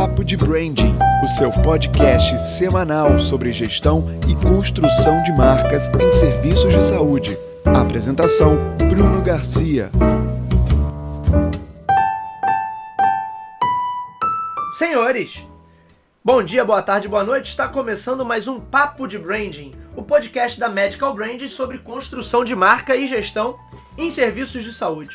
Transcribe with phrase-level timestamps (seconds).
[0.00, 6.72] Papo de Branding, o seu podcast semanal sobre gestão e construção de marcas em serviços
[6.72, 7.36] de saúde.
[7.66, 9.90] Apresentação: Bruno Garcia.
[14.72, 15.46] Senhores,
[16.24, 17.50] bom dia, boa tarde, boa noite.
[17.50, 22.56] Está começando mais um Papo de Branding, o podcast da Medical Branding sobre construção de
[22.56, 23.60] marca e gestão
[23.98, 25.14] em serviços de saúde.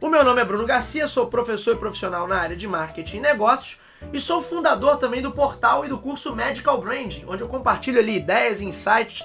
[0.00, 3.20] O meu nome é Bruno Garcia, sou professor e profissional na área de marketing e
[3.20, 3.78] negócios
[4.12, 8.16] e sou fundador também do portal e do curso Medical Branding, onde eu compartilho ali
[8.16, 9.22] ideias e insights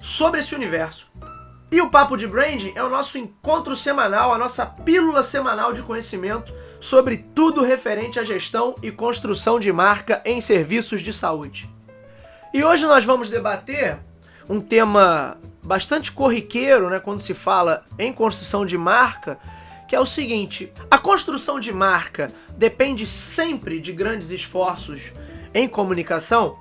[0.00, 1.08] sobre esse universo.
[1.70, 5.82] E o Papo de Branding é o nosso encontro semanal, a nossa pílula semanal de
[5.82, 11.68] conhecimento sobre tudo referente à gestão e construção de marca em serviços de saúde.
[12.54, 13.98] E hoje nós vamos debater
[14.48, 19.38] um tema bastante corriqueiro, né, quando se fala em construção de marca,
[19.88, 25.12] que é o seguinte: a construção de marca depende sempre de grandes esforços
[25.54, 26.58] em comunicação?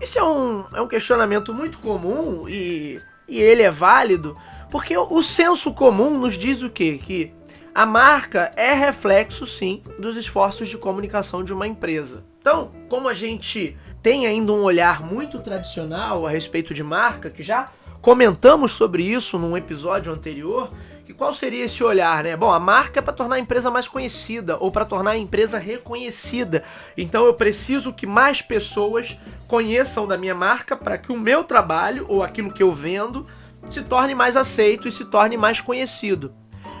[0.00, 4.34] Isso é um, é um questionamento muito comum e, e ele é válido,
[4.70, 6.98] porque o, senso comum nos diz o quê?
[7.02, 7.34] Que
[7.74, 12.24] a marca é reflexo, sim, dos esforços de comunicação de uma empresa.
[12.40, 17.42] Então, como a gente tem ainda um olhar muito tradicional a respeito de marca, que
[17.42, 20.72] já comentamos sobre isso num episódio anterior,
[21.10, 22.36] e qual seria esse olhar, né?
[22.36, 25.58] Bom, a marca é para tornar a empresa mais conhecida ou para tornar a empresa
[25.58, 26.62] reconhecida.
[26.96, 32.06] Então eu preciso que mais pessoas conheçam da minha marca para que o meu trabalho
[32.08, 33.26] ou aquilo que eu vendo
[33.68, 36.32] se torne mais aceito e se torne mais conhecido.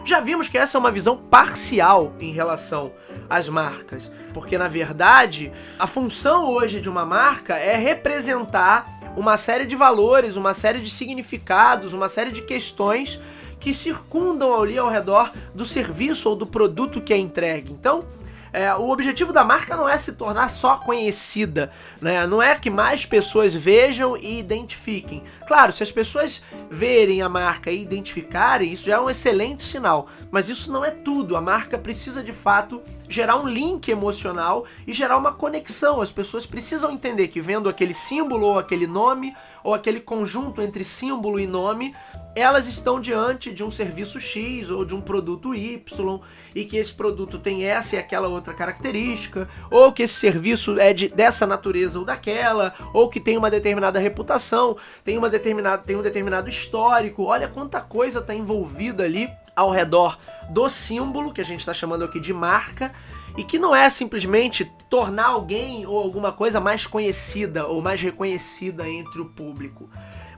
[0.04, 2.92] Já vimos que essa é uma visão parcial em relação
[3.28, 9.66] às marcas, porque na verdade a função hoje de uma marca é representar uma série
[9.66, 13.20] de valores, uma série de significados, uma série de questões
[13.60, 17.70] que circundam ali ao redor do serviço ou do produto que é entregue.
[17.70, 18.04] Então,
[18.52, 22.26] é, o objetivo da marca não é se tornar só conhecida, né?
[22.26, 25.22] não é que mais pessoas vejam e identifiquem.
[25.46, 30.08] Claro, se as pessoas verem a marca e identificarem, isso já é um excelente sinal,
[30.30, 31.36] mas isso não é tudo.
[31.36, 36.00] A marca precisa de fato gerar um link emocional e gerar uma conexão.
[36.00, 39.32] As pessoas precisam entender que vendo aquele símbolo ou aquele nome
[39.62, 41.94] ou aquele conjunto entre símbolo e nome,
[42.34, 46.20] elas estão diante de um serviço X ou de um produto Y
[46.54, 50.92] e que esse produto tem essa e aquela outra característica, ou que esse serviço é
[50.92, 55.96] de, dessa natureza ou daquela, ou que tem uma determinada reputação, tem, uma determinada, tem
[55.96, 57.24] um determinado histórico.
[57.24, 60.18] Olha quanta coisa está envolvida ali ao redor
[60.50, 62.92] do símbolo, que a gente está chamando aqui de marca,
[63.40, 68.86] e que não é simplesmente tornar alguém ou alguma coisa mais conhecida ou mais reconhecida
[68.86, 69.88] entre o público.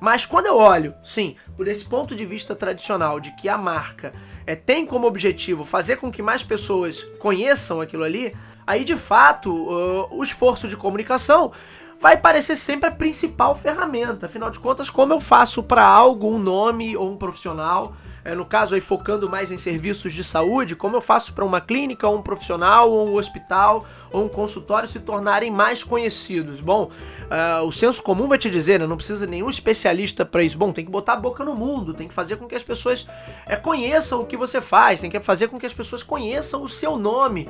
[0.01, 4.13] Mas quando eu olho, sim, por esse ponto de vista tradicional de que a marca
[4.47, 9.51] é, tem como objetivo fazer com que mais pessoas conheçam aquilo ali, aí de fato
[9.53, 11.51] uh, o esforço de comunicação
[12.01, 14.27] vai parecer sempre a principal ferramenta.
[14.27, 18.45] Afinal de contas, como eu faço para algo um nome ou um profissional é, no
[18.45, 22.23] caso aí focando mais em serviços de saúde, como eu faço para uma clínica, um
[22.23, 26.61] profissional, um hospital, ou um consultório se tornarem mais conhecidos?
[26.61, 30.57] Bom, uh, o senso comum vai te dizer, né, não precisa nenhum especialista para isso.
[30.57, 33.07] Bom, tem que botar a boca no mundo, tem que fazer com que as pessoas
[33.47, 36.69] é, conheçam o que você faz, tem que fazer com que as pessoas conheçam o
[36.69, 37.49] seu nome.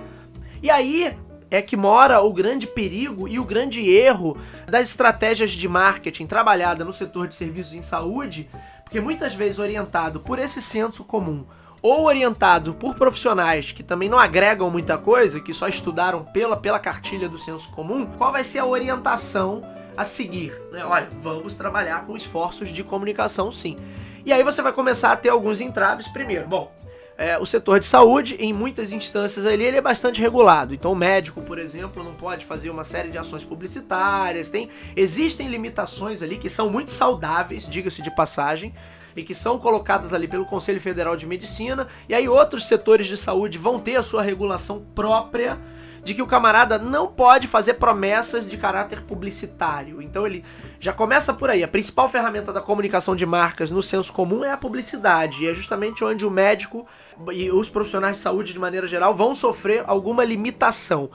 [0.62, 1.15] E aí,
[1.50, 6.83] é que mora o grande perigo e o grande erro das estratégias de marketing trabalhada
[6.83, 8.49] no setor de serviços em saúde,
[8.92, 11.47] porque muitas vezes orientado por esse senso comum
[11.80, 16.78] ou orientado por profissionais que também não agregam muita coisa, que só estudaram pela, pela
[16.78, 19.64] cartilha do senso comum, qual vai ser a orientação
[19.97, 20.53] a seguir?
[20.70, 20.84] Né?
[20.84, 23.78] Olha, vamos trabalhar com esforços de comunicação sim.
[24.26, 26.06] E aí você vai começar a ter alguns entraves.
[26.09, 26.70] Primeiro, bom,
[27.17, 30.75] é, o setor de saúde, em muitas instâncias ali, ele é bastante regulado.
[30.75, 34.50] Então, o médico, por exemplo, não pode fazer uma série de ações publicitárias.
[34.50, 38.75] Tem, existem limitações ali que são muito saudáveis, diga-se de passagem,
[39.15, 41.87] e que são colocadas ali pelo Conselho Federal de Medicina.
[42.09, 45.59] E aí, outros setores de saúde vão ter a sua regulação própria
[46.05, 50.03] de que o camarada não pode fazer promessas de caráter publicitário.
[50.03, 50.45] Então ele
[50.83, 51.63] já começa por aí.
[51.63, 55.45] A principal ferramenta da comunicação de marcas no senso comum é a publicidade.
[55.45, 56.84] E é justamente onde o médico
[57.33, 61.09] e os profissionais de saúde de maneira geral vão sofrer alguma limitação.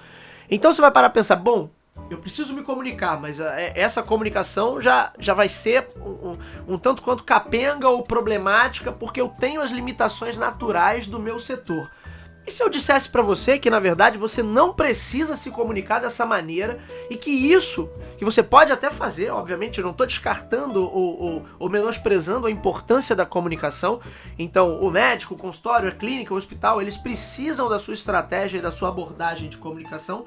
[0.49, 1.69] Então você vai parar a pensar, bom,
[2.09, 6.37] eu preciso me comunicar, mas eh, essa comunicação já, já vai ser um, um,
[6.75, 11.91] um, tanto quanto capenga ou problemática, porque eu tenho as limitações naturais do meu setor.
[12.47, 16.25] E se eu dissesse para você que na verdade você não precisa se comunicar dessa
[16.25, 16.79] maneira
[17.09, 21.45] e que isso, que você pode até fazer, obviamente, eu não estou descartando ou, ou,
[21.59, 23.99] ou, menosprezando a importância da comunicação.
[24.39, 28.61] Então, o médico, o consultório, a clínica, o hospital, eles precisam da sua estratégia e
[28.61, 30.23] da sua abordagem de comunicação.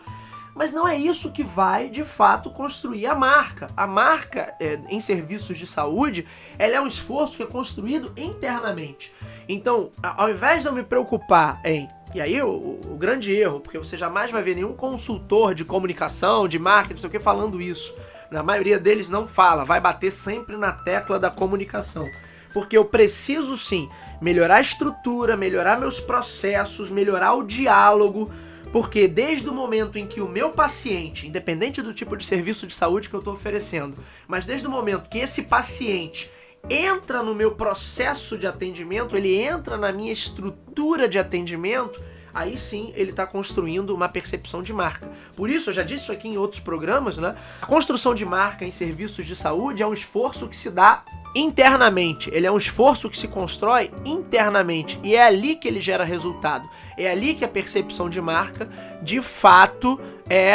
[0.54, 3.66] Mas não é isso que vai, de fato, construir a marca.
[3.74, 6.26] A marca é, em serviços de saúde,
[6.58, 9.10] ela é um esforço que é construído internamente.
[9.48, 13.78] Então, ao invés de eu me preocupar em e aí o, o, grande erro, porque
[13.78, 17.62] você jamais vai ver nenhum consultor de comunicação, de marketing, não sei o que, falando
[17.62, 17.94] isso.
[18.30, 22.08] Na maioria deles não fala, vai bater sempre na tecla da comunicação.
[22.52, 23.88] Porque eu preciso sim
[24.20, 28.28] melhorar a estrutura, melhorar meus processos, melhorar o diálogo,
[28.72, 32.74] porque desde o momento em que o meu paciente, independente do tipo de serviço de
[32.74, 33.96] saúde que eu estou oferecendo,
[34.26, 36.30] mas desde o momento que esse paciente
[36.68, 42.00] entra no meu processo de atendimento, ele entra na minha estrutura de atendimento,
[42.32, 45.10] aí sim ele está construindo uma percepção de marca.
[45.36, 47.34] Por isso, eu já disse isso aqui em outros programas, né?
[47.60, 51.02] A construção de marca em serviços de saúde é um esforço que se dá
[51.34, 52.30] internamente.
[52.32, 56.68] Ele é um esforço que se constrói internamente e é ali que ele gera resultado.
[56.96, 58.68] É ali que a percepção de marca,
[59.02, 60.54] de fato, é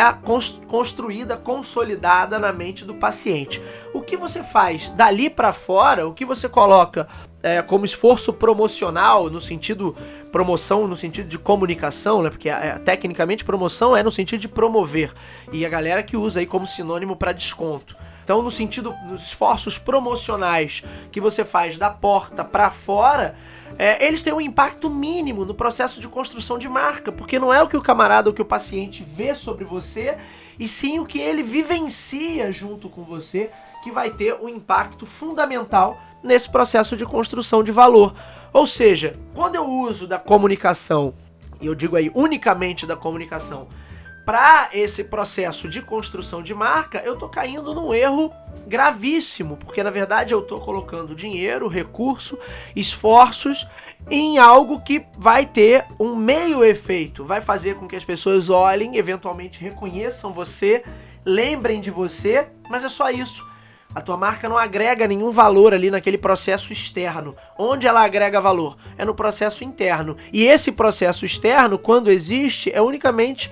[0.67, 3.61] construída, consolidada na mente do paciente.
[4.05, 7.07] Que você faz dali para fora, o que você coloca
[7.41, 9.95] é, como esforço promocional, no sentido
[10.31, 12.29] promoção, no sentido de comunicação, né?
[12.29, 15.13] Porque é, tecnicamente promoção é no sentido de promover
[15.51, 17.95] e a galera que usa aí como sinônimo para desconto.
[18.25, 23.35] Então, no sentido dos esforços promocionais que você faz da porta para fora,
[23.77, 27.61] é, eles têm um impacto mínimo no processo de construção de marca, porque não é
[27.61, 30.17] o que o camarada, o que o paciente vê sobre você,
[30.57, 33.51] e sim o que ele vivencia junto com você,
[33.85, 38.15] que vai ter um impacto fundamental nesse processo de construção de valor.
[38.51, 41.13] Ou seja, quando eu uso da comunicação,
[41.61, 43.67] e eu digo aí unicamente da comunicação,
[44.25, 48.33] para esse processo de construção de marca, eu tô caindo num erro
[48.65, 52.39] gravíssimo, porque na verdade eu tô colocando dinheiro, recurso,
[52.75, 53.67] esforços
[54.09, 58.97] em algo que vai ter um meio efeito, vai fazer com que as pessoas olhem,
[58.97, 60.83] eventualmente reconheçam você,
[61.23, 63.53] lembrem de você, mas é só isso.
[63.95, 67.33] A tua marca não agrega nenhum valor ali naquele processo externo.
[67.57, 68.75] Onde ela agrega valor?
[68.97, 70.17] É no processo interno.
[70.33, 73.49] E esse processo externo, quando existe, é unicamente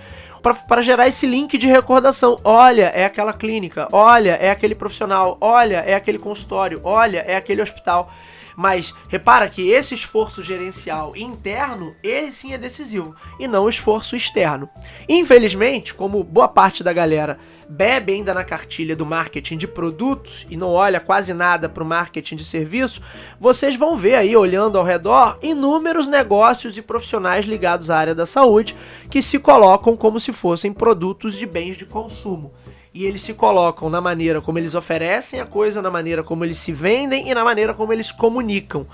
[0.67, 2.35] para gerar esse link de recordação.
[2.43, 3.87] Olha, é aquela clínica.
[3.89, 5.37] Olha, é aquele profissional.
[5.39, 6.81] Olha, é aquele consultório.
[6.83, 8.11] Olha, é aquele hospital.
[8.55, 14.15] Mas repara que esse esforço gerencial interno, ele sim é decisivo, e não o esforço
[14.15, 14.69] externo.
[15.07, 17.39] Infelizmente, como boa parte da galera
[17.69, 21.85] bebe ainda na cartilha do marketing de produtos e não olha quase nada para o
[21.85, 23.01] marketing de serviço,
[23.39, 28.25] vocês vão ver aí, olhando ao redor, inúmeros negócios e profissionais ligados à área da
[28.25, 28.75] saúde
[29.09, 32.51] que se colocam como se fossem produtos de bens de consumo.
[32.93, 36.59] E eles se colocam na maneira como eles oferecem a coisa, na maneira como eles
[36.59, 38.85] se vendem e na maneira como eles comunicam.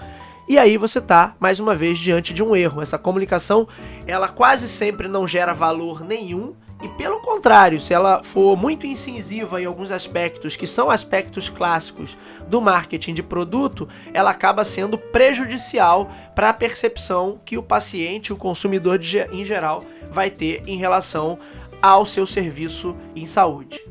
[0.48, 2.81] E aí você tá, mais uma vez, diante de um erro.
[2.81, 3.68] Essa comunicação,
[4.07, 9.62] ela quase sempre não gera valor nenhum e pelo contrário, se ela for muito incisiva
[9.62, 12.18] em alguns aspectos que são aspectos clássicos
[12.48, 18.38] do marketing de produto, ela acaba sendo prejudicial para a percepção que o paciente, o
[18.38, 19.00] consumidor
[19.31, 21.38] em geral, vai ter em relação
[21.81, 23.89] ao seu serviço em saúde.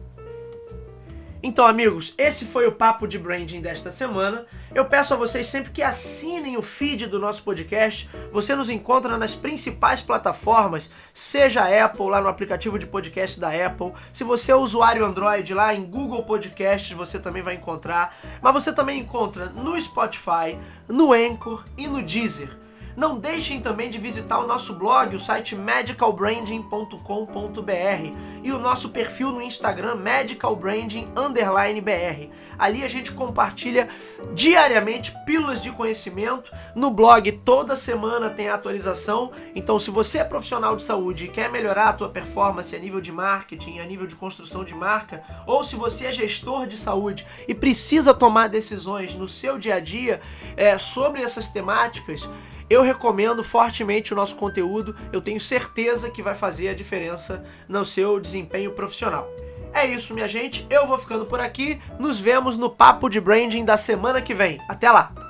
[1.41, 4.45] Então, amigos, esse foi o papo de branding desta semana.
[4.75, 8.11] Eu peço a vocês sempre que assinem o feed do nosso podcast.
[8.33, 13.51] Você nos encontra nas principais plataformas, seja a Apple, lá no aplicativo de podcast da
[13.51, 13.93] Apple.
[14.13, 18.17] Se você é usuário Android, lá em Google Podcasts, você também vai encontrar.
[18.43, 22.68] Mas você também encontra no Spotify, no Anchor e no Deezer.
[22.99, 28.13] Não deixem também de visitar o nosso blog, o site medicalbranding.com.br
[28.43, 32.29] e o nosso perfil no Instagram medicalbranding_br.
[32.59, 33.89] Ali a gente compartilha
[34.35, 36.51] diariamente pílulas de conhecimento.
[36.75, 39.31] No blog toda semana tem atualização.
[39.55, 43.01] Então, se você é profissional de saúde e quer melhorar a tua performance a nível
[43.01, 47.25] de marketing, a nível de construção de marca, ou se você é gestor de saúde
[47.47, 50.21] e precisa tomar decisões no seu dia a dia
[50.57, 52.29] é, sobre essas temáticas,
[52.71, 57.85] eu recomendo fortemente o nosso conteúdo, eu tenho certeza que vai fazer a diferença no
[57.85, 59.29] seu desempenho profissional.
[59.73, 60.67] É isso, minha gente.
[60.71, 61.81] Eu vou ficando por aqui.
[61.99, 64.59] Nos vemos no Papo de Branding da semana que vem.
[64.69, 65.28] Até lá!